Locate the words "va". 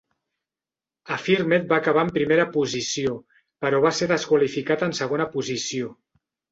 1.73-1.77, 3.87-3.95